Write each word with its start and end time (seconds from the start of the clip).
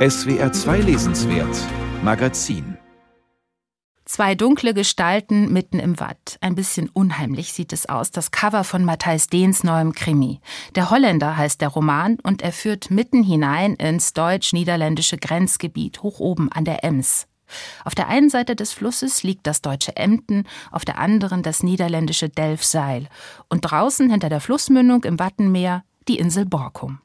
SWR 0.00 0.50
2 0.50 0.78
Lesenswert 0.78 1.54
Magazin 2.02 2.78
Zwei 4.06 4.34
dunkle 4.34 4.72
Gestalten 4.72 5.52
mitten 5.52 5.78
im 5.78 6.00
Watt. 6.00 6.38
Ein 6.40 6.54
bisschen 6.54 6.88
unheimlich 6.88 7.52
sieht 7.52 7.70
es 7.74 7.86
aus, 7.86 8.10
das 8.10 8.30
Cover 8.30 8.64
von 8.64 8.82
Matthijs 8.82 9.26
Dehns 9.26 9.62
neuem 9.62 9.92
Krimi. 9.92 10.40
Der 10.74 10.88
Holländer 10.88 11.36
heißt 11.36 11.60
der 11.60 11.68
Roman 11.68 12.16
und 12.22 12.40
er 12.40 12.52
führt 12.52 12.90
mitten 12.90 13.22
hinein 13.22 13.74
ins 13.74 14.14
deutsch-niederländische 14.14 15.18
Grenzgebiet, 15.18 16.02
hoch 16.02 16.18
oben 16.18 16.50
an 16.50 16.64
der 16.64 16.82
Ems. 16.82 17.26
Auf 17.84 17.94
der 17.94 18.08
einen 18.08 18.30
Seite 18.30 18.56
des 18.56 18.72
Flusses 18.72 19.22
liegt 19.22 19.46
das 19.46 19.60
deutsche 19.60 19.96
Emden, 19.96 20.44
auf 20.70 20.86
der 20.86 20.98
anderen 20.98 21.42
das 21.42 21.62
niederländische 21.62 22.30
Delfseil 22.30 23.06
und 23.50 23.60
draußen 23.70 24.08
hinter 24.08 24.30
der 24.30 24.40
Flussmündung 24.40 25.04
im 25.04 25.18
Wattenmeer 25.18 25.84
die 26.08 26.16
Insel 26.16 26.46
Borkum. 26.46 27.00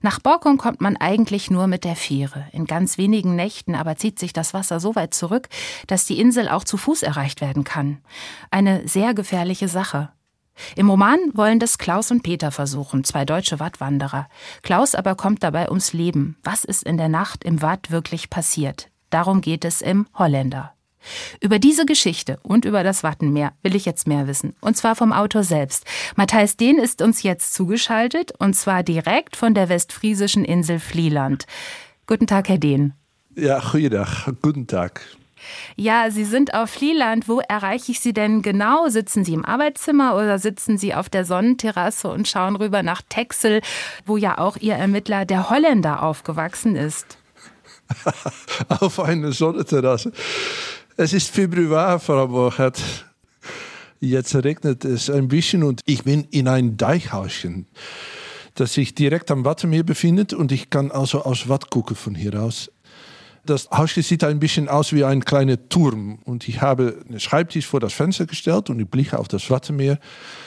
Nach 0.00 0.20
Borkum 0.20 0.58
kommt 0.58 0.80
man 0.80 0.96
eigentlich 0.96 1.50
nur 1.50 1.66
mit 1.66 1.84
der 1.84 1.96
Fähre. 1.96 2.46
In 2.52 2.66
ganz 2.66 2.98
wenigen 2.98 3.36
Nächten 3.36 3.74
aber 3.74 3.96
zieht 3.96 4.18
sich 4.18 4.32
das 4.32 4.54
Wasser 4.54 4.80
so 4.80 4.94
weit 4.94 5.14
zurück, 5.14 5.48
dass 5.86 6.06
die 6.06 6.20
Insel 6.20 6.48
auch 6.48 6.64
zu 6.64 6.76
Fuß 6.76 7.02
erreicht 7.02 7.40
werden 7.40 7.64
kann. 7.64 7.98
Eine 8.50 8.86
sehr 8.88 9.14
gefährliche 9.14 9.68
Sache. 9.68 10.10
Im 10.74 10.88
Roman 10.88 11.18
wollen 11.34 11.58
das 11.58 11.78
Klaus 11.78 12.10
und 12.10 12.22
Peter 12.22 12.50
versuchen, 12.50 13.04
zwei 13.04 13.24
deutsche 13.24 13.60
Wattwanderer. 13.60 14.28
Klaus 14.62 14.94
aber 14.94 15.14
kommt 15.14 15.42
dabei 15.42 15.68
ums 15.68 15.92
Leben. 15.92 16.36
Was 16.42 16.64
ist 16.64 16.82
in 16.82 16.96
der 16.96 17.08
Nacht 17.08 17.44
im 17.44 17.62
Watt 17.62 17.90
wirklich 17.90 18.30
passiert? 18.30 18.88
Darum 19.10 19.40
geht 19.40 19.64
es 19.64 19.82
im 19.82 20.06
Holländer. 20.14 20.75
Über 21.40 21.58
diese 21.58 21.86
Geschichte 21.86 22.38
und 22.42 22.64
über 22.64 22.82
das 22.82 23.02
Wattenmeer 23.02 23.52
will 23.62 23.74
ich 23.74 23.84
jetzt 23.84 24.06
mehr 24.06 24.26
wissen. 24.26 24.54
Und 24.60 24.76
zwar 24.76 24.96
vom 24.96 25.12
Autor 25.12 25.42
selbst. 25.42 25.84
Matthijs 26.16 26.56
Dehn 26.56 26.78
ist 26.78 27.02
uns 27.02 27.22
jetzt 27.22 27.54
zugeschaltet 27.54 28.32
und 28.38 28.54
zwar 28.54 28.82
direkt 28.82 29.36
von 29.36 29.54
der 29.54 29.68
westfriesischen 29.68 30.44
Insel 30.44 30.78
Vlieland. 30.78 31.46
Guten 32.06 32.26
Tag, 32.26 32.48
Herr 32.48 32.58
Dehn. 32.58 32.92
Ja. 33.34 33.62
Guten 34.40 34.66
Tag. 34.66 35.02
Ja, 35.76 36.10
Sie 36.10 36.24
sind 36.24 36.54
auf 36.54 36.70
Vlieland. 36.70 37.28
Wo 37.28 37.40
erreiche 37.40 37.92
ich 37.92 38.00
Sie 38.00 38.12
denn 38.12 38.42
genau? 38.42 38.88
Sitzen 38.88 39.24
Sie 39.24 39.34
im 39.34 39.44
Arbeitszimmer 39.44 40.16
oder 40.16 40.38
sitzen 40.38 40.78
Sie 40.78 40.94
auf 40.94 41.08
der 41.08 41.24
Sonnenterrasse 41.24 42.08
und 42.08 42.28
schauen 42.28 42.56
rüber 42.56 42.82
nach 42.82 43.02
Texel, 43.08 43.60
wo 44.04 44.16
ja 44.16 44.38
auch 44.38 44.56
Ihr 44.56 44.74
Ermittler, 44.74 45.24
der 45.24 45.50
Holländer, 45.50 46.02
aufgewachsen 46.02 46.76
ist? 46.76 47.18
auf 48.68 48.98
einer 49.00 49.32
Sonnenterrasse. 49.32 50.12
Es 50.98 51.12
ist 51.12 51.28
Februar, 51.28 52.00
Frau 52.00 52.26
Borchert. 52.26 52.82
Jetzt 54.00 54.34
regnet 54.34 54.82
es 54.86 55.10
ein 55.10 55.28
bisschen 55.28 55.62
und 55.62 55.82
ich 55.84 56.04
bin 56.04 56.26
in 56.30 56.48
ein 56.48 56.78
Deichhauschen, 56.78 57.66
das 58.54 58.72
sich 58.72 58.94
direkt 58.94 59.30
am 59.30 59.44
Wattenmeer 59.44 59.82
befindet 59.82 60.32
und 60.32 60.52
ich 60.52 60.70
kann 60.70 60.90
also 60.90 61.22
aus 61.22 61.50
Watt 61.50 61.68
gucken 61.68 61.96
von 61.96 62.14
hier 62.14 62.40
aus. 62.40 62.72
Das 63.44 63.68
Haus 63.70 63.92
sieht 63.94 64.24
ein 64.24 64.40
bisschen 64.40 64.70
aus 64.70 64.94
wie 64.94 65.04
ein 65.04 65.22
kleiner 65.22 65.68
Turm 65.68 66.18
und 66.24 66.48
ich 66.48 66.62
habe 66.62 67.04
einen 67.06 67.20
Schreibtisch 67.20 67.66
vor 67.66 67.80
das 67.80 67.92
Fenster 67.92 68.24
gestellt 68.24 68.70
und 68.70 68.80
ich 68.80 68.88
blicke 68.88 69.18
auf 69.18 69.28
das 69.28 69.50
Wattenmeer, 69.50 69.98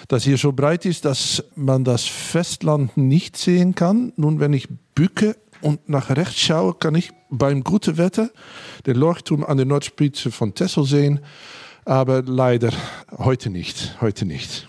das 0.08 0.24
hier 0.24 0.40
so 0.40 0.52
breit 0.52 0.84
ist, 0.84 1.06
dass 1.06 1.44
man 1.56 1.84
das 1.84 2.06
Festland 2.06 2.98
nicht 2.98 3.38
sehen 3.38 3.76
kann. 3.76 4.14
Nun, 4.16 4.40
wenn 4.40 4.54
ich 4.54 4.68
bücke 4.96 5.36
und 5.62 5.90
nach 5.90 6.10
rechts 6.10 6.40
schaue, 6.40 6.74
kann 6.74 6.96
ich 6.96 7.12
beim 7.30 7.64
guten 7.64 7.98
Wetter 7.98 8.30
den 8.86 8.96
Leuchtturm 8.96 9.44
an 9.44 9.58
der 9.58 9.66
Nordspitze 9.66 10.32
von 10.32 10.56
Texel 10.56 10.86
sehen, 10.86 11.20
aber 11.86 12.22
leider 12.22 12.72
heute 13.18 13.50
nicht, 13.50 13.98
heute 14.02 14.26
nicht. 14.26 14.68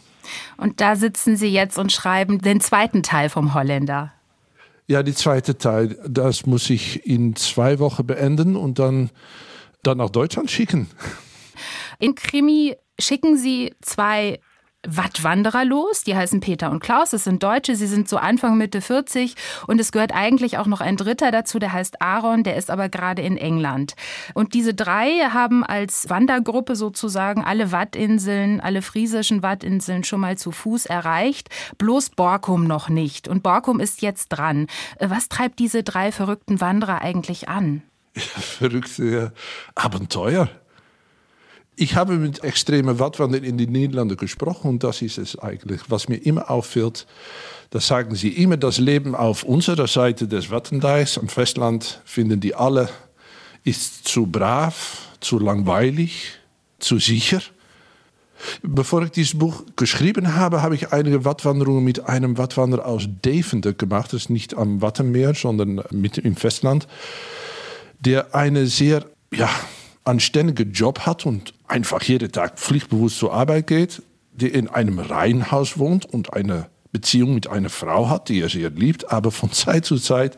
Und 0.56 0.80
da 0.80 0.96
sitzen 0.96 1.36
Sie 1.36 1.48
jetzt 1.48 1.78
und 1.78 1.92
schreiben 1.92 2.40
den 2.40 2.60
zweiten 2.60 3.02
Teil 3.02 3.28
vom 3.28 3.54
Holländer. 3.54 4.12
Ja, 4.86 5.02
die 5.02 5.14
zweite 5.14 5.56
Teil, 5.56 5.96
das 6.08 6.46
muss 6.46 6.68
ich 6.68 7.06
in 7.06 7.36
zwei 7.36 7.78
Wochen 7.78 8.06
beenden 8.06 8.56
und 8.56 8.78
dann, 8.78 9.10
dann 9.82 9.98
nach 9.98 10.10
Deutschland 10.10 10.50
schicken. 10.50 10.88
In 11.98 12.14
Krimi 12.14 12.76
schicken 12.98 13.36
Sie 13.36 13.74
zwei 13.82 14.40
Wattwanderer 14.86 15.64
los. 15.64 16.04
Die 16.04 16.16
heißen 16.16 16.40
Peter 16.40 16.70
und 16.70 16.80
Klaus. 16.80 17.10
Das 17.10 17.24
sind 17.24 17.42
Deutsche. 17.42 17.76
Sie 17.76 17.86
sind 17.86 18.08
so 18.08 18.16
Anfang, 18.16 18.56
Mitte 18.56 18.80
40. 18.80 19.34
Und 19.66 19.80
es 19.80 19.92
gehört 19.92 20.14
eigentlich 20.14 20.58
auch 20.58 20.66
noch 20.66 20.80
ein 20.80 20.96
Dritter 20.96 21.30
dazu, 21.30 21.58
der 21.58 21.72
heißt 21.72 22.00
Aaron. 22.00 22.44
Der 22.44 22.56
ist 22.56 22.70
aber 22.70 22.88
gerade 22.88 23.22
in 23.22 23.36
England. 23.36 23.94
Und 24.34 24.54
diese 24.54 24.72
drei 24.74 25.28
haben 25.32 25.64
als 25.64 26.08
Wandergruppe 26.08 26.76
sozusagen 26.76 27.44
alle 27.44 27.72
Wattinseln, 27.72 28.60
alle 28.60 28.82
friesischen 28.82 29.42
Wattinseln 29.42 30.04
schon 30.04 30.20
mal 30.20 30.38
zu 30.38 30.50
Fuß 30.50 30.86
erreicht. 30.86 31.48
Bloß 31.78 32.10
Borkum 32.10 32.66
noch 32.66 32.88
nicht. 32.88 33.28
Und 33.28 33.42
Borkum 33.42 33.80
ist 33.80 34.02
jetzt 34.02 34.28
dran. 34.28 34.66
Was 34.98 35.28
treibt 35.28 35.58
diese 35.58 35.82
drei 35.82 36.10
verrückten 36.10 36.60
Wanderer 36.60 37.02
eigentlich 37.02 37.48
an? 37.48 37.82
Ja, 38.16 38.22
verrückte 38.40 39.32
Abenteuer. 39.74 40.48
Ich 41.80 41.96
habe 41.96 42.18
mit 42.18 42.44
extremen 42.44 42.98
Wattwandern 42.98 43.42
in 43.42 43.56
den 43.56 43.72
Niederlanden 43.72 44.18
gesprochen 44.18 44.68
und 44.68 44.84
das 44.84 45.00
ist 45.00 45.16
es 45.16 45.38
eigentlich, 45.38 45.80
was 45.88 46.10
mir 46.10 46.16
immer 46.16 46.50
auffällt. 46.50 47.06
Das 47.70 47.86
sagen 47.86 48.14
sie 48.16 48.28
immer, 48.28 48.58
das 48.58 48.76
Leben 48.76 49.14
auf 49.14 49.44
unserer 49.44 49.86
Seite 49.86 50.28
des 50.28 50.50
Wattendeichs 50.50 51.16
am 51.16 51.28
Festland 51.28 52.02
finden 52.04 52.38
die 52.38 52.54
alle, 52.54 52.90
ist 53.64 54.06
zu 54.06 54.26
brav, 54.26 55.08
zu 55.20 55.38
langweilig, 55.38 56.32
zu 56.80 56.98
sicher. 56.98 57.40
Bevor 58.62 59.04
ich 59.04 59.12
dieses 59.12 59.38
Buch 59.38 59.62
geschrieben 59.76 60.36
habe, 60.36 60.60
habe 60.60 60.74
ich 60.74 60.92
einige 60.92 61.24
Wattwanderungen 61.24 61.82
mit 61.82 62.06
einem 62.06 62.36
Wattwanderer 62.36 62.84
aus 62.84 63.08
Deventer 63.24 63.72
gemacht. 63.72 64.12
Das 64.12 64.24
ist 64.24 64.28
nicht 64.28 64.54
am 64.54 64.82
Wattenmeer, 64.82 65.34
sondern 65.34 65.82
mitten 65.92 66.26
im 66.26 66.36
Festland. 66.36 66.86
Der 68.00 68.34
eine 68.34 68.66
sehr, 68.66 69.06
ja, 69.32 69.48
anständigen 70.04 70.72
Job 70.72 71.00
hat 71.00 71.26
und 71.26 71.54
einfach 71.68 72.02
jeden 72.02 72.32
Tag 72.32 72.58
pflichtbewusst 72.58 73.18
zur 73.18 73.32
Arbeit 73.32 73.66
geht, 73.66 74.02
der 74.32 74.54
in 74.54 74.68
einem 74.68 74.98
Reihenhaus 74.98 75.78
wohnt 75.78 76.06
und 76.06 76.32
eine 76.32 76.66
Beziehung 76.92 77.34
mit 77.34 77.48
einer 77.48 77.70
Frau 77.70 78.08
hat, 78.08 78.28
die 78.28 78.40
er 78.40 78.48
sehr 78.48 78.70
liebt, 78.70 79.12
aber 79.12 79.30
von 79.30 79.52
Zeit 79.52 79.84
zu 79.84 79.96
Zeit, 79.96 80.36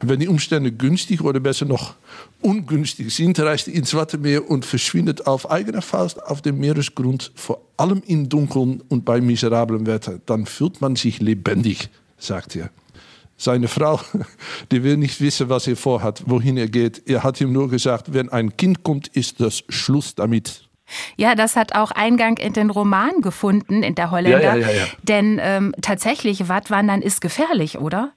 wenn 0.00 0.20
die 0.20 0.28
Umstände 0.28 0.72
günstig 0.72 1.22
oder 1.22 1.40
besser 1.40 1.64
noch 1.64 1.94
ungünstig 2.42 3.14
sind, 3.14 3.38
reist 3.38 3.68
er 3.68 3.74
ins 3.74 3.94
Wattenmeer 3.94 4.48
und 4.50 4.66
verschwindet 4.66 5.26
auf 5.26 5.50
eigene 5.50 5.80
Faust 5.80 6.22
auf 6.22 6.42
dem 6.42 6.58
Meeresgrund, 6.58 7.32
vor 7.34 7.62
allem 7.78 8.02
im 8.06 8.28
Dunkeln 8.28 8.82
und 8.88 9.06
bei 9.06 9.22
miserablem 9.22 9.86
Wetter. 9.86 10.20
Dann 10.26 10.44
fühlt 10.44 10.82
man 10.82 10.96
sich 10.96 11.20
lebendig, 11.20 11.88
sagt 12.18 12.56
er. 12.56 12.70
Seine 13.36 13.68
Frau, 13.68 14.00
die 14.72 14.82
will 14.82 14.96
nicht 14.96 15.20
wissen, 15.20 15.48
was 15.48 15.66
er 15.66 15.76
vorhat, 15.76 16.22
wohin 16.26 16.56
er 16.56 16.68
geht. 16.68 17.02
Er 17.06 17.22
hat 17.22 17.40
ihm 17.40 17.52
nur 17.52 17.68
gesagt, 17.68 18.14
wenn 18.14 18.30
ein 18.30 18.56
Kind 18.56 18.82
kommt, 18.82 19.08
ist 19.08 19.40
das 19.40 19.62
Schluss 19.68 20.14
damit. 20.14 20.62
Ja, 21.16 21.34
das 21.34 21.56
hat 21.56 21.74
auch 21.74 21.90
Eingang 21.90 22.38
in 22.38 22.52
den 22.52 22.70
Roman 22.70 23.20
gefunden, 23.20 23.82
in 23.82 23.94
der 23.94 24.10
Holländer. 24.10 24.40
Ja, 24.40 24.54
ja, 24.54 24.70
ja, 24.70 24.76
ja. 24.76 24.84
Denn 25.02 25.38
ähm, 25.42 25.74
tatsächlich, 25.82 26.48
Wattwandern 26.48 27.02
ist 27.02 27.20
gefährlich, 27.20 27.78
oder? 27.78 28.12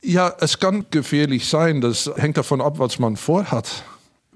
Ja, 0.00 0.32
es 0.40 0.60
kann 0.60 0.86
gefährlich 0.90 1.48
sein. 1.48 1.80
Das 1.80 2.10
hängt 2.16 2.36
davon 2.36 2.60
ab, 2.60 2.78
was 2.78 2.98
man 2.98 3.16
vorhat. 3.16 3.84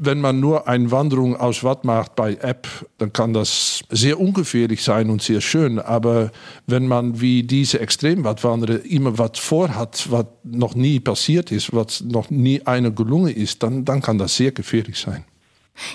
Wenn 0.04 0.20
man 0.20 0.40
nur 0.40 0.66
eine 0.66 0.90
Wanderung 0.90 1.36
aus 1.36 1.62
Watt 1.62 1.84
macht 1.84 2.16
bei 2.16 2.34
App, 2.34 2.66
dann 2.98 3.12
kann 3.12 3.32
das 3.32 3.84
sehr 3.88 4.18
ungefährlich 4.18 4.82
sein 4.82 5.10
und 5.10 5.22
sehr 5.22 5.40
schön. 5.40 5.78
Aber 5.78 6.32
wenn 6.66 6.88
man 6.88 7.20
wie 7.20 7.44
diese 7.44 7.78
Extremwattwanderer 7.78 8.84
immer 8.84 9.16
was 9.16 9.38
vorhat, 9.38 10.10
was 10.10 10.26
noch 10.42 10.74
nie 10.74 10.98
passiert 10.98 11.52
ist, 11.52 11.72
was 11.72 12.00
noch 12.00 12.30
nie 12.30 12.60
einer 12.66 12.90
gelungen 12.90 13.32
ist, 13.32 13.62
dann, 13.62 13.84
dann 13.84 14.02
kann 14.02 14.18
das 14.18 14.36
sehr 14.36 14.50
gefährlich 14.50 14.98
sein. 14.98 15.24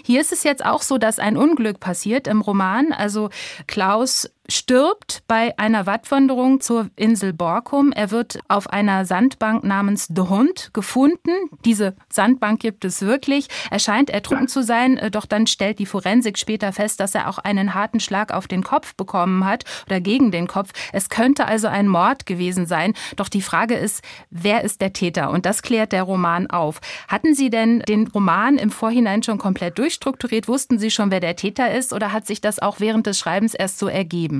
Hier 0.03 0.22
ist 0.22 0.31
es 0.31 0.44
jetzt 0.44 0.66
auch 0.66 0.81
so, 0.81 0.97
dass 0.97 1.19
ein 1.19 1.38
Unglück 1.38 1.79
passiert 1.79 2.28
im 2.28 2.41
Roman. 2.41 2.94
Also 2.94 3.29
Klaus 3.67 4.29
stirbt 4.50 5.24
bei 5.28 5.58
einer 5.58 5.85
Wattwanderung 5.85 6.62
zur 6.62 6.90
Insel 6.96 7.34
Borkum. 7.34 7.91
Er 7.91 8.12
wird 8.12 8.40
auf 8.47 8.69
einer 8.69 9.06
Sandbank 9.06 9.63
namens 9.63 10.08
De 10.08 10.30
Hund 10.30 10.72
gefunden. 10.74 11.32
Diese 11.66 11.96
Sandbank 12.09 12.59
gibt 12.59 12.85
es 12.85 13.02
wirklich. 13.02 13.47
Er 13.72 13.79
scheint 13.79 14.09
ertrunken 14.09 14.47
zu 14.47 14.64
sein, 14.64 14.97
äh, 14.97 15.11
doch 15.11 15.26
dann 15.26 15.47
stellt 15.47 15.79
die 15.79 15.85
Forensik 15.85 16.38
später 16.38 16.72
fest, 16.72 16.99
dass 16.99 17.16
er 17.16 17.28
auch 17.28 17.40
einen 17.40 17.73
harten 17.73 17.99
Schlag 17.99 18.34
auf 18.34 18.47
den 18.47 18.64
Kopf 18.64 18.96
bekommen 18.96 19.46
hat 19.46 19.66
oder 19.85 19.99
gegen 19.99 20.32
den 20.32 20.47
Kopf. 20.47 20.72
Es 20.94 21.09
könnte 21.09 21.46
also 21.46 21.67
ein 21.67 21.88
Mord 21.88 22.26
gewesen 22.26 22.66
sein. 22.66 22.94
Doch 23.16 23.29
die 23.29 23.41
Frage 23.41 23.76
ist, 23.76 24.03
wer 24.29 24.64
ist 24.64 24.82
der 24.82 24.94
Täter? 24.94 25.29
Und 25.32 25.46
das 25.46 25.61
klärt 25.61 25.91
der 25.91 26.03
Roman 26.03 26.47
auf. 26.49 26.79
Hatten 27.08 27.34
Sie 27.35 27.49
denn 27.49 27.79
den 27.79 28.08
Roman 28.08 28.58
im 28.58 28.70
Vorhinein 28.70 29.23
schon 29.23 29.38
komplett 29.38 29.78
durchstrukturiert? 29.78 30.47
Wussten 30.47 30.79
Sie 30.79 30.91
schon, 30.91 31.11
wer 31.11 31.20
der 31.20 31.35
Täter 31.35 31.73
ist? 31.73 31.91
Oder 31.91 32.14
hat 32.14 32.26
sich 32.28 32.40
das 32.40 32.59
auch 32.59 32.79
während 32.79 33.08
des 33.08 33.20
Schreibens 33.20 33.53
erst 33.53 33.79
so 33.79 33.88
ergeben? 33.88 34.36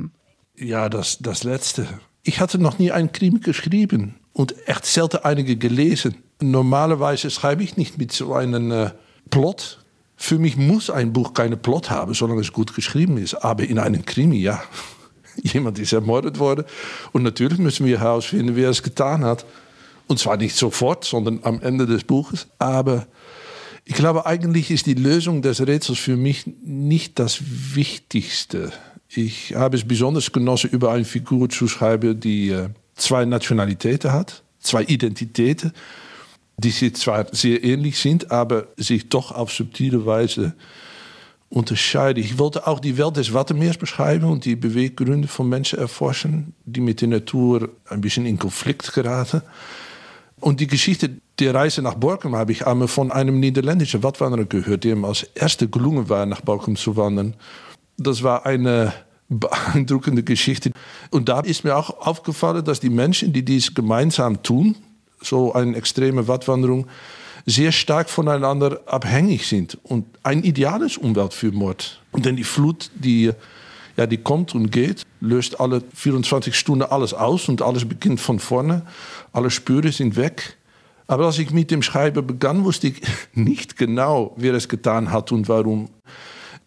Ja, 0.60 0.88
das, 0.88 1.18
das 1.20 1.44
Letzte. 1.44 1.86
Ich 2.22 2.40
hatte 2.40 2.58
noch 2.58 2.78
nie 2.78 2.90
einen 2.90 3.12
Krimi 3.12 3.38
geschrieben 3.38 4.16
und 4.32 4.54
echt 4.68 4.86
selten 4.86 5.18
einige 5.18 5.56
gelesen. 5.56 6.16
Normalerweise 6.40 7.30
schreibe 7.30 7.62
ich 7.62 7.76
nicht 7.76 7.98
mit 7.98 8.12
so 8.12 8.34
einem 8.34 8.70
äh, 8.70 8.90
Plot. 9.30 9.84
Für 10.16 10.38
mich 10.38 10.56
muss 10.56 10.90
ein 10.90 11.12
Buch 11.12 11.32
keinen 11.32 11.60
Plot 11.60 11.90
haben, 11.90 12.12
solange 12.14 12.40
es 12.40 12.52
gut 12.52 12.74
geschrieben 12.74 13.18
ist. 13.18 13.34
Aber 13.34 13.64
in 13.64 13.78
einem 13.78 14.04
Krimi, 14.04 14.38
ja. 14.38 14.62
Jemand 15.42 15.78
ist 15.78 15.92
ermordet 15.92 16.40
worden. 16.40 16.64
Und 17.12 17.22
natürlich 17.22 17.58
müssen 17.58 17.86
wir 17.86 18.00
herausfinden, 18.00 18.56
wer 18.56 18.70
es 18.70 18.82
getan 18.82 19.24
hat. 19.24 19.46
Und 20.08 20.18
zwar 20.18 20.36
nicht 20.36 20.56
sofort, 20.56 21.04
sondern 21.04 21.40
am 21.44 21.60
Ende 21.60 21.86
des 21.86 22.02
Buches. 22.02 22.48
Aber 22.58 23.06
ich 23.84 23.94
glaube, 23.94 24.26
eigentlich 24.26 24.70
ist 24.72 24.86
die 24.86 24.94
Lösung 24.94 25.40
des 25.40 25.64
Rätsels 25.64 25.98
für 25.98 26.16
mich 26.16 26.46
nicht 26.62 27.18
das 27.18 27.38
Wichtigste. 27.74 28.72
Ich 29.10 29.54
habe 29.54 29.76
es 29.76 29.86
besonders 29.86 30.30
genossen, 30.30 30.70
über 30.70 30.92
eine 30.92 31.04
Figur 31.04 31.48
zu 31.48 31.66
schreiben, 31.66 32.20
die 32.20 32.50
äh, 32.50 32.68
zwei 32.94 33.24
Nationalitäten 33.24 34.12
hat, 34.12 34.42
zwei 34.60 34.82
Identitäten, 34.82 35.72
die 36.58 36.70
sich 36.70 36.94
zwar 36.96 37.26
sehr 37.32 37.64
ähnlich 37.64 37.98
sind, 37.98 38.30
aber 38.30 38.66
sich 38.76 39.08
doch 39.08 39.32
auf 39.32 39.50
subtile 39.50 40.04
Weise 40.04 40.54
unterscheiden. 41.48 42.22
Ich 42.22 42.38
wollte 42.38 42.66
auch 42.66 42.80
die 42.80 42.98
Welt 42.98 43.16
des 43.16 43.32
Wattenmeers 43.32 43.78
beschreiben 43.78 44.26
und 44.26 44.44
die 44.44 44.56
Beweggründe 44.56 45.28
von 45.28 45.48
Menschen 45.48 45.78
erforschen, 45.78 46.52
die 46.66 46.80
mit 46.80 47.00
der 47.00 47.08
Natur 47.08 47.70
ein 47.88 48.02
bisschen 48.02 48.26
in 48.26 48.38
Konflikt 48.38 48.92
geraten. 48.92 49.40
Und 50.40 50.60
die 50.60 50.66
Geschichte 50.66 51.10
der 51.38 51.54
Reise 51.54 51.80
nach 51.80 51.94
Borkum 51.94 52.36
habe 52.36 52.52
ich 52.52 52.66
einmal 52.66 52.88
von 52.88 53.10
einem 53.10 53.40
niederländischen 53.40 54.02
Wattwanderer 54.02 54.44
gehört, 54.44 54.84
dem 54.84 55.04
als 55.04 55.22
erste 55.34 55.68
gelungen 55.68 56.08
war, 56.08 56.26
nach 56.26 56.42
Borkum 56.42 56.76
zu 56.76 56.96
wandern. 56.96 57.34
Das 57.98 58.22
war 58.22 58.46
eine 58.46 58.94
beeindruckende 59.28 60.22
Geschichte. 60.22 60.70
Und 61.10 61.28
da 61.28 61.40
ist 61.40 61.64
mir 61.64 61.76
auch 61.76 62.06
aufgefallen, 62.06 62.64
dass 62.64 62.80
die 62.80 62.90
Menschen, 62.90 63.32
die 63.32 63.44
dies 63.44 63.74
gemeinsam 63.74 64.42
tun, 64.42 64.76
so 65.20 65.52
eine 65.52 65.76
extreme 65.76 66.28
Wattwanderung, 66.28 66.86
sehr 67.44 67.72
stark 67.72 68.08
voneinander 68.10 68.80
abhängig 68.86 69.46
sind 69.46 69.78
und 69.82 70.06
ein 70.22 70.42
ideales 70.44 70.96
Umwelt 70.96 71.32
für 71.32 71.50
Mord. 71.50 72.00
Denn 72.14 72.36
die 72.36 72.44
Flut, 72.44 72.90
die, 72.94 73.32
ja, 73.96 74.06
die 74.06 74.18
kommt 74.18 74.54
und 74.54 74.70
geht, 74.70 75.02
löst 75.20 75.58
alle 75.58 75.82
24 75.94 76.54
Stunden 76.54 76.84
alles 76.84 77.14
aus 77.14 77.48
und 77.48 77.62
alles 77.62 77.86
beginnt 77.86 78.20
von 78.20 78.38
vorne. 78.38 78.82
Alle 79.32 79.50
Spuren 79.50 79.92
sind 79.92 80.16
weg. 80.16 80.56
Aber 81.06 81.26
als 81.26 81.38
ich 81.38 81.50
mit 81.50 81.70
dem 81.70 81.82
Schreiben 81.82 82.26
begann, 82.26 82.64
wusste 82.64 82.88
ich 82.88 83.00
nicht 83.32 83.76
genau, 83.76 84.34
wer 84.36 84.54
es 84.54 84.68
getan 84.68 85.10
hat 85.10 85.32
und 85.32 85.48
warum. 85.48 85.88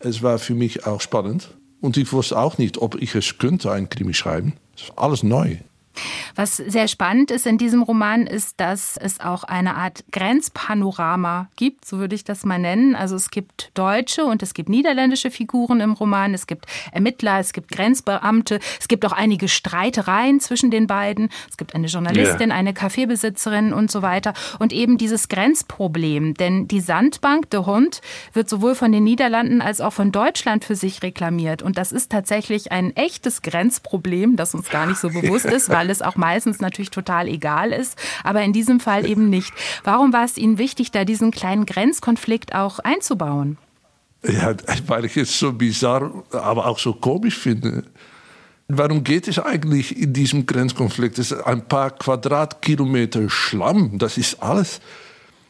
Es 0.04 0.24
war 0.24 0.40
für 0.40 0.56
mich 0.56 0.86
auch 0.86 1.02
spannend. 1.02 1.56
Und 1.80 1.98
ich 1.98 2.12
wusste 2.12 2.38
auch 2.38 2.58
nicht, 2.58 2.78
ob 2.78 3.02
ich 3.02 3.16
es 3.16 3.38
könnte, 3.38 3.72
ein 3.72 3.90
Krimi 3.90 4.14
schreiben. 4.14 4.54
Es 4.76 4.90
war 4.90 5.06
alles 5.06 5.24
neu. 5.24 5.58
Was 6.36 6.58
sehr 6.58 6.88
spannend 6.88 7.32
ist 7.32 7.46
in 7.46 7.58
diesem 7.58 7.84
Roman, 7.84 8.28
ist, 8.28 8.60
dass 8.60 8.98
es 8.98 9.20
auch 9.20 9.44
eine 9.44 9.76
Art 9.76 10.04
Grenzpanorama 10.12 11.50
gibt, 11.56 11.86
so 11.86 12.00
würde 12.00 12.16
ich 12.16 12.24
das 12.24 12.46
mal 12.46 12.60
nennen. 12.60 12.96
Also 12.96 13.16
es 13.16 13.30
gibt 13.30 13.72
deutsche 13.74 14.26
und 14.26 14.44
es 14.44 14.54
gibt 14.54 14.70
niederländische 14.70 15.32
Figuren 15.32 15.80
im 15.82 15.94
Roman, 15.94 16.34
es 16.34 16.48
gibt 16.48 16.66
Ermittler, 16.92 17.40
es 17.40 17.54
gibt 17.54 17.72
Grenzbeamte, 17.72 18.60
es 18.80 18.88
gibt 18.88 19.06
auch 19.06 19.12
einige 19.12 19.48
Streitereien 19.48 20.40
zwischen 20.40 20.72
den 20.72 20.88
beiden. 20.88 21.30
Es 21.50 21.58
gibt 21.58 21.76
eine 21.76 21.88
Journalistin, 21.88 22.50
yeah. 22.50 22.58
eine 22.58 22.74
Kaffeebesitzerin 22.74 23.74
und 23.74 23.92
so 23.92 24.02
weiter. 24.02 24.34
Und 24.60 24.74
eben 24.74 24.98
dieses 24.98 25.28
Grenzproblem, 25.28 26.34
denn 26.34 26.68
die 26.68 26.80
Sandbank, 26.80 27.50
der 27.50 27.66
Hund, 27.66 28.02
wird 28.34 28.50
sowohl 28.50 28.76
von 28.76 28.92
den 28.92 29.04
Niederlanden 29.04 29.62
als 29.62 29.82
auch 29.82 29.94
von 29.94 30.12
Deutschland 30.12 30.66
für 30.66 30.76
sich 30.76 31.04
reklamiert. 31.04 31.62
Und 31.62 31.78
das 31.78 31.92
ist 31.92 32.12
tatsächlich 32.12 32.72
ein 32.72 32.96
echtes 32.96 33.42
Grenzproblem, 33.42 34.36
das 34.36 34.54
uns 34.54 34.70
gar 34.70 34.86
nicht 34.86 35.00
so 35.00 35.10
bewusst 35.10 35.46
ist, 35.52 35.70
weil 35.70 35.81
es 35.90 36.02
auch 36.02 36.16
meistens 36.16 36.60
natürlich 36.60 36.92
total 36.92 37.28
egal 37.28 37.72
ist, 37.72 37.98
aber 38.24 38.42
in 38.44 38.54
diesem 38.54 38.80
Fall 38.80 39.06
eben 39.08 39.30
nicht. 39.30 39.52
Warum 39.84 40.14
war 40.14 40.26
es 40.26 40.38
Ihnen 40.38 40.58
wichtig, 40.58 40.92
da 40.92 41.06
diesen 41.06 41.32
kleinen 41.32 41.66
Grenzkonflikt 41.66 42.54
auch 42.54 42.80
einzubauen? 42.80 43.58
Ja, 44.24 44.54
weil 44.88 45.06
ich 45.06 45.18
es 45.18 45.40
so 45.40 45.52
bizarr, 45.52 46.24
aber 46.32 46.68
auch 46.68 46.78
so 46.78 46.94
komisch 46.94 47.38
finde. 47.38 47.84
Warum 48.68 49.04
geht 49.04 49.28
es 49.28 49.40
eigentlich 49.40 49.98
in 49.98 50.14
diesem 50.14 50.46
Grenzkonflikt? 50.46 51.20
Es 51.20 51.32
ist 51.32 51.42
ein 51.42 51.68
paar 51.68 51.92
Quadratkilometer 51.92 53.30
Schlamm, 53.30 53.98
das 53.98 54.18
ist 54.18 54.42
alles. 54.42 54.80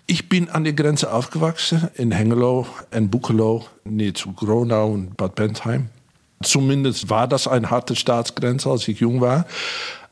Ich 0.08 0.28
bin 0.28 0.50
an 0.50 0.64
der 0.64 0.74
Grenze 0.74 1.14
aufgewachsen, 1.14 1.90
in 1.96 2.12
Hengelo 2.12 2.66
und 2.94 3.12
Buchelo, 3.12 3.66
nähe 3.84 4.14
zu 4.14 4.34
Gronau 4.34 4.92
und 4.92 5.16
Bad 5.16 5.36
Bentheim. 5.36 5.90
Zumindest 6.44 7.10
war 7.10 7.28
das 7.28 7.48
eine 7.48 7.70
harte 7.70 7.96
Staatsgrenze, 7.96 8.70
als 8.70 8.88
ich 8.88 9.00
jung 9.00 9.22
war. 9.22 9.46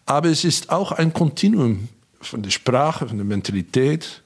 Aber 0.10 0.30
es 0.30 0.44
ist 0.44 0.72
auch 0.72 0.92
ein 0.92 1.14
Kontinuum 1.14 1.88
von 2.20 2.42
der 2.42 2.50
Sprache, 2.50 3.08
von 3.08 3.18
der 3.18 3.26
Mentalität. 3.26 4.24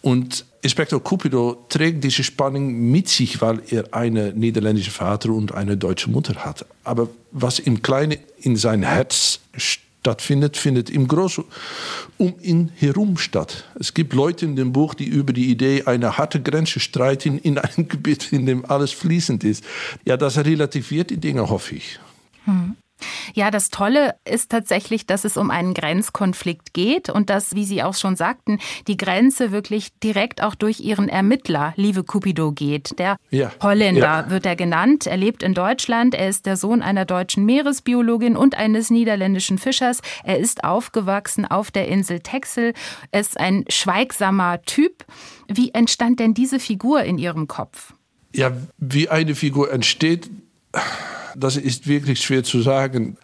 Und 0.00 0.46
Inspektor 0.62 1.04
Cupido 1.04 1.66
trägt 1.68 2.02
diese 2.02 2.24
Spannung 2.24 2.90
mit 2.90 3.10
sich, 3.10 3.42
weil 3.42 3.60
er 3.68 3.92
einen 3.92 4.38
niederländischen 4.38 4.92
Vater 4.92 5.28
und 5.28 5.52
eine 5.52 5.76
deutsche 5.76 6.08
Mutter 6.08 6.36
hat. 6.36 6.64
Aber 6.84 7.10
was 7.32 7.58
im 7.58 7.82
Kleinen 7.82 8.16
in 8.38 8.56
sein 8.56 8.82
Herz 8.82 9.40
stattfindet, 9.54 10.56
findet 10.56 10.88
im 10.88 11.06
Großen 11.06 11.44
um 12.16 12.36
ihn 12.40 12.72
herum 12.74 13.18
statt. 13.18 13.64
Es 13.78 13.92
gibt 13.92 14.14
Leute 14.14 14.46
in 14.46 14.56
dem 14.56 14.72
Buch, 14.72 14.94
die 14.94 15.04
über 15.04 15.34
die 15.34 15.50
Idee 15.50 15.82
einer 15.82 16.16
harten 16.16 16.42
Grenze 16.42 16.80
streiten 16.80 17.36
in 17.36 17.58
einem 17.58 17.88
Gebiet, 17.88 18.32
in 18.32 18.46
dem 18.46 18.64
alles 18.64 18.92
fließend 18.92 19.44
ist. 19.44 19.64
Ja, 20.06 20.16
das 20.16 20.38
relativiert 20.38 21.10
die 21.10 21.18
Dinge, 21.18 21.50
hoffe 21.50 21.74
ich. 21.74 21.98
Hm. 22.46 22.76
Ja, 23.34 23.50
das 23.50 23.70
Tolle 23.70 24.14
ist 24.24 24.50
tatsächlich, 24.50 25.06
dass 25.06 25.24
es 25.24 25.36
um 25.36 25.50
einen 25.50 25.74
Grenzkonflikt 25.74 26.72
geht 26.74 27.10
und 27.10 27.30
dass, 27.30 27.54
wie 27.54 27.64
Sie 27.64 27.82
auch 27.82 27.94
schon 27.94 28.16
sagten, 28.16 28.58
die 28.86 28.96
Grenze 28.96 29.50
wirklich 29.50 29.98
direkt 29.98 30.42
auch 30.42 30.54
durch 30.54 30.80
Ihren 30.80 31.08
Ermittler, 31.08 31.72
Lieve 31.76 32.04
Cupido, 32.04 32.52
geht. 32.52 32.98
Der 32.98 33.16
ja. 33.30 33.50
Holländer 33.60 34.00
ja. 34.00 34.30
wird 34.30 34.46
er 34.46 34.56
genannt. 34.56 35.06
Er 35.06 35.16
lebt 35.16 35.42
in 35.42 35.54
Deutschland. 35.54 36.14
Er 36.14 36.28
ist 36.28 36.46
der 36.46 36.56
Sohn 36.56 36.82
einer 36.82 37.04
deutschen 37.04 37.44
Meeresbiologin 37.44 38.36
und 38.36 38.56
eines 38.56 38.90
niederländischen 38.90 39.58
Fischers. 39.58 40.00
Er 40.22 40.38
ist 40.38 40.64
aufgewachsen 40.64 41.44
auf 41.44 41.70
der 41.70 41.88
Insel 41.88 42.20
Texel. 42.20 42.74
Er 43.10 43.20
ist 43.20 43.38
ein 43.38 43.64
schweigsamer 43.68 44.62
Typ. 44.62 45.04
Wie 45.48 45.72
entstand 45.74 46.20
denn 46.20 46.34
diese 46.34 46.60
Figur 46.60 47.02
in 47.02 47.18
Ihrem 47.18 47.48
Kopf? 47.48 47.94
Ja, 48.34 48.52
wie 48.78 49.08
eine 49.08 49.34
Figur 49.34 49.72
entsteht, 49.72 50.28
das 51.36 51.56
ist 51.56 51.86
wirklich 51.86 52.20
schwer 52.20 52.44
zu 52.44 52.62
sagen. 52.62 53.16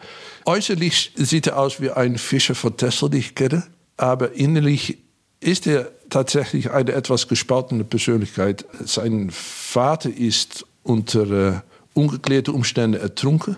Äußerlich 0.44 1.12
sieht 1.16 1.46
er 1.48 1.58
aus 1.58 1.80
wie 1.80 1.90
ein 1.90 2.18
Fischer 2.18 2.54
von 2.54 2.76
Texel, 2.76 3.10
den 3.10 3.20
ich 3.20 3.34
kenne, 3.34 3.64
aber 3.96 4.32
innerlich 4.32 4.98
ist 5.40 5.66
er 5.66 5.90
tatsächlich 6.10 6.70
eine 6.70 6.92
etwas 6.92 7.28
gespaltene 7.28 7.84
Persönlichkeit. 7.84 8.64
Sein 8.84 9.30
Vater 9.30 10.10
ist 10.10 10.66
unter 10.82 11.30
äh, 11.30 11.60
ungeklärten 11.94 12.54
Umständen 12.54 13.00
ertrunken. 13.00 13.56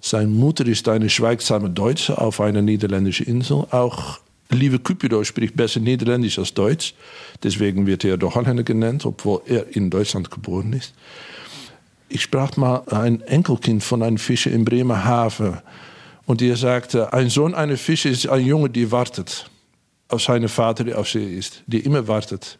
Seine 0.00 0.28
Mutter 0.28 0.66
ist 0.66 0.88
eine 0.88 1.08
schweigsame 1.08 1.70
Deutsche 1.70 2.18
auf 2.18 2.40
einer 2.40 2.62
niederländischen 2.62 3.26
Insel. 3.26 3.66
Auch 3.70 4.18
Lieve 4.50 4.78
Cupido 4.78 5.22
spricht 5.24 5.56
besser 5.56 5.80
Niederländisch 5.80 6.38
als 6.38 6.52
Deutsch. 6.52 6.94
Deswegen 7.42 7.86
wird 7.86 8.04
er 8.04 8.18
der 8.18 8.34
Holländer 8.34 8.64
genannt, 8.64 9.06
obwohl 9.06 9.42
er 9.46 9.74
in 9.74 9.90
Deutschland 9.90 10.30
geboren 10.30 10.72
ist. 10.72 10.92
Ich 12.14 12.20
sprach 12.20 12.58
mal 12.58 12.82
ein 12.90 13.22
Enkelkind 13.22 13.82
von 13.82 14.02
einem 14.02 14.18
Fischer 14.18 14.50
in 14.50 14.66
Bremerhaven. 14.66 15.62
Und 16.26 16.42
der 16.42 16.58
sagte, 16.58 17.10
ein 17.14 17.30
Sohn 17.30 17.54
eines 17.54 17.80
Fischers 17.80 18.12
ist 18.12 18.28
ein 18.28 18.44
Junge, 18.44 18.68
der 18.68 18.90
wartet 18.90 19.50
auf 20.08 20.20
seinen 20.20 20.50
Vater, 20.50 20.84
der 20.84 20.98
auf 20.98 21.08
See 21.08 21.38
ist, 21.38 21.62
der 21.66 21.82
immer 21.86 22.06
wartet. 22.06 22.58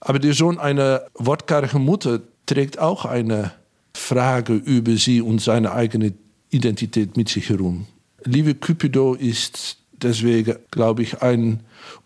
Aber 0.00 0.18
der 0.18 0.32
Sohn 0.32 0.58
einer 0.58 1.02
wortkargen 1.12 1.84
Mutter 1.84 2.20
trägt 2.46 2.78
auch 2.78 3.04
eine 3.04 3.52
Frage 3.92 4.54
über 4.54 4.96
sie 4.96 5.20
und 5.20 5.42
seine 5.42 5.72
eigene 5.72 6.14
Identität 6.48 7.18
mit 7.18 7.28
sich 7.28 7.50
herum. 7.50 7.86
Liebe 8.24 8.54
Cupido 8.54 9.12
ist 9.12 9.76
deswegen, 9.92 10.56
glaube 10.70 11.02
ich, 11.02 11.20
eine 11.20 11.58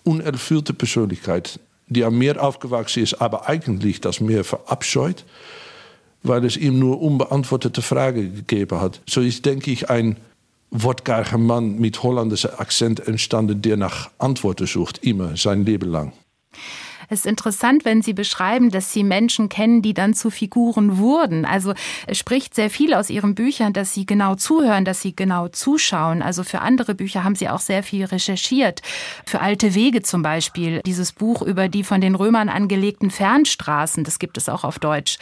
unerfüllte 0.03 0.75
Persönlichkeit, 0.75 1.61
die 1.87 2.03
am 2.03 2.19
Meer 2.19 2.43
aufgewachsen 2.43 3.05
ist, 3.05 3.15
aber 3.23 3.49
eigentlich 3.49 4.01
das 4.01 4.19
Meer 4.19 4.43
verabscheut 4.43 5.25
weil 6.23 6.45
es 6.45 6.57
ihm 6.57 6.79
nur 6.79 7.01
unbeantwortete 7.01 7.83
Fragen 7.83 8.35
gegeben 8.35 8.81
hat. 8.81 9.01
So 9.09 9.21
ist, 9.21 9.47
denke 9.47 9.71
ich, 9.71 9.91
ein 9.91 10.17
wortkarger 10.71 11.39
Mann 11.39 11.79
mit 11.79 12.03
holländischer 12.03 12.61
Akzent 12.61 13.07
entstanden, 13.07 13.63
der 13.63 13.77
nach 13.77 14.11
Antworten 14.19 14.67
sucht, 14.67 14.99
immer 15.05 15.37
sein 15.37 15.65
Leben 15.65 15.91
lang. 15.91 16.13
Es 17.11 17.21
ist 17.21 17.27
interessant, 17.27 17.85
wenn 17.85 18.03
Sie 18.03 18.13
beschreiben, 18.13 18.71
dass 18.71 18.93
Sie 18.93 19.03
Menschen 19.03 19.49
kennen, 19.49 19.81
die 19.81 19.95
dann 19.95 20.13
zu 20.13 20.31
Figuren 20.31 20.99
wurden. 20.99 21.47
Also 21.47 21.73
es 22.07 22.19
spricht 22.19 22.55
sehr 22.55 22.69
viel 22.69 22.93
aus 22.93 23.09
Ihren 23.09 23.35
Büchern, 23.35 23.73
dass 23.73 23.95
Sie 23.95 24.05
genau 24.05 24.35
zuhören, 24.35 24.85
dass 24.85 25.01
Sie 25.01 25.17
genau 25.17 25.49
zuschauen. 25.49 26.21
Also 26.21 26.45
für 26.45 26.61
andere 26.61 26.95
Bücher 26.95 27.25
haben 27.25 27.35
Sie 27.35 27.49
auch 27.49 27.61
sehr 27.61 27.83
viel 27.83 28.05
recherchiert. 28.05 28.83
Für 29.25 29.41
Alte 29.41 29.75
Wege 29.75 30.03
zum 30.03 30.23
Beispiel, 30.23 30.83
dieses 30.85 31.13
Buch 31.13 31.41
über 31.41 31.69
die 31.69 31.83
von 31.83 32.03
den 32.03 32.15
Römern 32.15 32.51
angelegten 32.51 33.11
Fernstraßen, 33.11 34.05
das 34.05 34.19
gibt 34.19 34.37
es 34.37 34.51
auch 34.51 34.65
auf 34.65 34.79
Deutsch. 34.79 35.19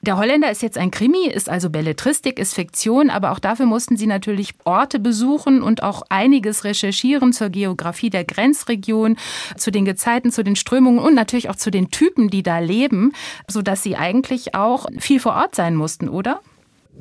Der 0.00 0.16
Holländer 0.16 0.50
ist 0.50 0.62
jetzt 0.62 0.78
ein 0.78 0.90
Krimi, 0.90 1.26
ist 1.26 1.50
also 1.50 1.68
Belletristik, 1.68 2.38
ist 2.38 2.54
Fiktion, 2.54 3.10
aber 3.10 3.32
auch 3.32 3.40
dafür 3.40 3.66
mussten 3.66 3.98
Sie 3.98 4.06
natürlich 4.06 4.54
Orte 4.64 4.98
besuchen 4.98 5.62
und 5.62 5.82
auch 5.82 6.02
einiges 6.08 6.64
recherchieren 6.64 7.34
zur 7.34 7.50
Geografie 7.50 8.08
der 8.08 8.24
Grenzregion, 8.24 9.16
zu 9.58 9.70
den 9.70 9.84
Gezeiten, 9.84 10.32
zu 10.32 10.42
den 10.42 10.56
Strömungen 10.56 10.98
und 10.98 11.14
natürlich 11.14 11.25
auch 11.48 11.56
zu 11.56 11.70
den 11.70 11.90
Typen, 11.90 12.30
die 12.30 12.42
da 12.42 12.58
leben, 12.58 13.12
sodass 13.48 13.82
sie 13.82 13.96
eigentlich 13.96 14.54
auch 14.54 14.86
viel 14.98 15.20
vor 15.20 15.34
Ort 15.34 15.54
sein 15.54 15.74
mussten, 15.74 16.08
oder? 16.08 16.40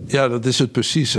Ja, 0.07 0.27
das 0.27 0.45
ist 0.45 0.61
es 0.61 0.67
precies. 0.67 1.17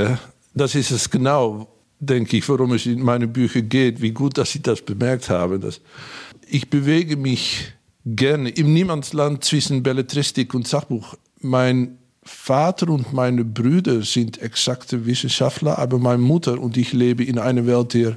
Das 0.54 0.74
ist 0.74 0.90
es 0.90 1.10
genau. 1.10 1.68
denke 1.98 2.36
ich, 2.36 2.48
worum 2.48 2.72
es 2.72 2.86
in 2.86 3.02
meinen 3.02 3.32
Büchern 3.32 3.68
geht, 3.68 4.02
wie 4.02 4.10
gut, 4.10 4.36
dass 4.36 4.52
Sie 4.52 4.60
das 4.62 4.82
bemerkt 4.82 5.30
haben. 5.30 5.60
Dass 5.60 5.80
ich 6.48 6.68
bewege 6.68 7.16
mich 7.16 7.72
gerne 8.04 8.50
im 8.50 8.72
Niemandsland 8.72 9.44
zwischen 9.44 9.82
Belletristik 9.82 10.54
und 10.54 10.68
Sachbuch. 10.68 11.14
Mein 11.40 11.98
Vater 12.22 12.88
und 12.88 13.12
meine 13.12 13.44
Brüder 13.44 14.02
sind 14.02 14.42
exakte 14.42 15.06
Wissenschaftler, 15.06 15.78
aber 15.78 15.98
meine 15.98 16.22
Mutter 16.22 16.58
und 16.60 16.76
ich 16.76 16.92
leben 16.92 17.26
in 17.26 17.38
einer 17.38 17.66
Welt 17.66 17.94
der 17.94 18.16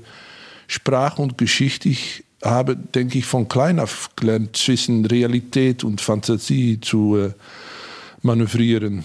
Sprache 0.67 1.21
und 1.21 1.37
Geschichte. 1.37 1.95
Ich 2.41 2.45
habe, 2.45 2.75
denke 2.75 3.17
ich, 3.17 3.25
von 3.25 3.47
klein 3.47 3.79
auf 3.79 4.11
gelernt, 4.15 4.55
zwischen 4.55 5.05
Realität 5.05 5.83
und 5.83 6.01
Fantasie 6.01 6.79
zu 6.79 7.17
äh, 7.17 7.31
manövrieren. 8.21 9.03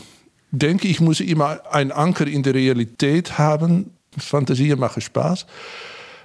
Denke 0.51 0.89
ich, 0.89 1.01
muss 1.01 1.21
immer 1.21 1.61
einen 1.73 1.91
Anker 1.91 2.27
in 2.27 2.43
der 2.43 2.55
Realität 2.55 3.39
haben. 3.39 3.91
Fantasie 4.17 4.75
macht 4.77 5.03
Spaß, 5.03 5.47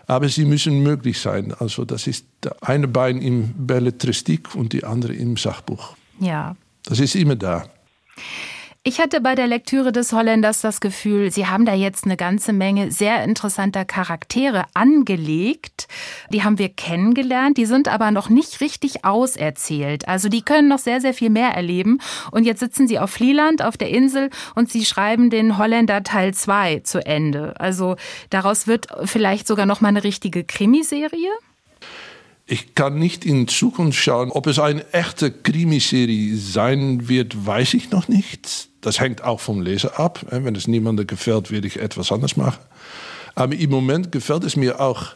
aber 0.06 0.30
sie 0.30 0.46
müssen 0.46 0.84
möglich 0.84 1.20
sein. 1.20 1.54
Also 1.58 1.84
das 1.84 2.06
ist 2.06 2.26
der 2.44 2.56
eine 2.62 2.88
Bein 2.88 3.22
im 3.22 3.54
Belletristik 3.58 4.54
und 4.54 4.74
die 4.74 4.84
andere 4.84 5.14
im 5.14 5.36
Sachbuch. 5.36 5.96
Ja. 6.20 6.56
Das 6.86 7.00
ist 7.00 7.16
immer 7.16 7.36
da. 7.36 7.66
Ich 8.84 9.02
hatte 9.02 9.20
bei 9.20 9.36
der 9.36 9.48
Lektüre 9.48 9.92
des 9.92 10.14
Holländers 10.14 10.62
das 10.62 10.80
Gefühl, 10.80 11.32
Sie 11.32 11.48
haben 11.48 11.66
da 11.66 11.74
jetzt 11.74 12.06
eine 12.06 12.16
ganze 12.16 12.54
Menge 12.54 12.92
sehr 12.92 13.26
interessanter 13.26 13.84
Charaktere 13.84 14.64
angelegt. 14.74 15.90
Die 16.32 16.46
haben 16.46 16.58
wir 16.58 16.70
kennengelernt, 16.70 17.58
die 17.58 17.66
sind 17.66 17.90
aber 17.90 18.12
noch 18.12 18.30
nicht 18.30 18.62
richtig 18.62 19.04
auserzählt. 19.04 20.08
Also 20.08 20.30
die 20.30 20.44
können 20.44 20.70
noch 20.70 20.80
sehr, 20.80 21.02
sehr 21.02 21.14
viel 21.14 21.30
mehr 21.30 21.50
erleben. 21.50 22.00
Und 22.32 22.46
jetzt 22.46 22.62
sitzen 22.62 22.88
Sie 22.88 23.00
auf 23.00 23.12
Flieland, 23.12 23.62
auf 23.62 23.76
der 23.76 23.90
Insel, 23.90 24.30
und 24.56 24.72
Sie 24.72 24.86
schreiben 24.86 25.30
den 25.30 25.58
Holländer 25.58 26.02
Teil 26.04 26.34
2 26.34 26.80
zu 26.80 27.06
Ende. 27.06 27.60
Also 27.60 27.98
daraus 28.30 28.66
wird 28.66 28.88
vielleicht 29.04 29.46
sogar 29.46 29.66
noch 29.66 29.82
mal 29.82 29.90
eine 29.90 30.06
richtige 30.06 30.46
Krimiserie? 30.46 31.30
Ich 32.52 32.74
kann 32.74 32.98
nicht 32.98 33.26
in 33.26 33.48
Zukunft 33.48 34.00
schauen. 34.00 34.32
Ob 34.32 34.48
es 34.48 34.58
eine 34.58 34.84
echte 34.92 35.30
Krimiserie 35.30 36.36
sein 36.36 37.08
wird, 37.08 37.46
weiß 37.46 37.76
ich 37.76 37.92
noch 37.92 38.08
nicht. 38.08 38.70
Das 38.82 39.00
hängt 39.00 39.24
auch 39.24 39.40
vom 39.40 39.62
Leser 39.62 40.00
ab. 40.00 40.26
Wenn 40.32 40.56
es 40.56 40.68
niemandem 40.68 41.06
gefällt, 41.06 41.52
werde 41.52 41.68
ich 41.68 41.78
etwas 41.78 42.12
anders 42.12 42.38
machen. 42.38 42.58
Aber 43.36 43.54
im 43.54 43.70
Moment 43.70 44.12
gefällt 44.12 44.46
es 44.46 44.56
mir 44.56 44.82
auch, 44.82 45.14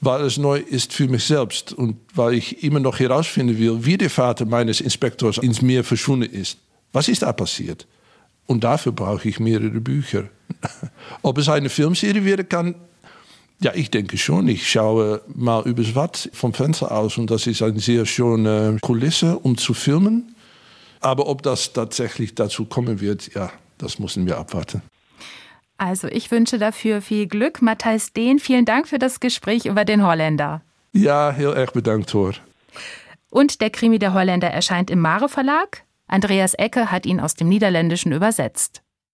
weil 0.00 0.22
es 0.22 0.38
neu 0.38 0.58
ist 0.58 0.92
für 0.92 1.08
mich 1.08 1.24
selbst 1.24 1.72
und 1.72 1.96
weil 2.14 2.34
ich 2.34 2.62
immer 2.62 2.78
noch 2.78 3.00
herausfinden 3.00 3.58
will, 3.58 3.84
wie 3.84 3.98
der 3.98 4.08
Vater 4.08 4.44
meines 4.44 4.80
Inspektors 4.80 5.38
ins 5.38 5.62
Meer 5.62 5.82
verschwunden 5.82 6.30
ist. 6.30 6.56
Was 6.92 7.08
ist 7.08 7.22
da 7.22 7.32
passiert? 7.32 7.88
Und 8.46 8.62
dafür 8.62 8.92
brauche 8.92 9.28
ich 9.28 9.40
mehrere 9.40 9.80
Bücher. 9.80 10.28
Ob 11.22 11.36
es 11.38 11.48
eine 11.48 11.68
Filmserie 11.68 12.24
werden 12.24 12.48
kann, 12.48 12.76
ja, 13.62 13.72
ich 13.74 13.90
denke 13.90 14.16
schon. 14.16 14.48
Ich 14.48 14.70
schaue 14.70 15.20
mal 15.34 15.62
übers 15.66 15.94
Watt 15.94 16.30
vom 16.32 16.54
Fenster 16.54 16.92
aus 16.92 17.18
und 17.18 17.30
das 17.30 17.46
ist 17.46 17.62
eine 17.62 17.78
sehr 17.78 18.06
schöne 18.06 18.78
Kulisse, 18.80 19.38
um 19.38 19.58
zu 19.58 19.74
filmen. 19.74 20.34
Aber 21.00 21.28
ob 21.28 21.42
das 21.42 21.72
tatsächlich 21.72 22.34
dazu 22.34 22.64
kommen 22.64 23.00
wird, 23.00 23.34
ja, 23.34 23.52
das 23.78 23.98
müssen 23.98 24.26
wir 24.26 24.38
abwarten. 24.38 24.82
Also 25.76 26.08
ich 26.08 26.30
wünsche 26.30 26.58
dafür 26.58 27.00
viel 27.00 27.26
Glück. 27.26 27.62
Matthijs 27.62 28.12
Dehn, 28.12 28.38
vielen 28.38 28.66
Dank 28.66 28.88
für 28.88 28.98
das 28.98 29.20
Gespräch 29.20 29.64
über 29.64 29.84
den 29.84 30.06
Holländer. 30.06 30.62
Ja, 30.92 31.30
heel 31.30 31.52
erg 31.52 31.72
bedankt 31.72 32.10
Thor. 32.10 32.34
Und 33.30 33.60
der 33.60 33.70
Krimi 33.70 33.98
der 33.98 34.12
Holländer 34.12 34.48
erscheint 34.48 34.90
im 34.90 35.00
Mare 35.00 35.28
Verlag. 35.28 35.84
Andreas 36.06 36.54
Ecke 36.54 36.90
hat 36.90 37.06
ihn 37.06 37.20
aus 37.20 37.34
dem 37.34 37.48
Niederländischen 37.48 38.12
übersetzt. 38.12 38.82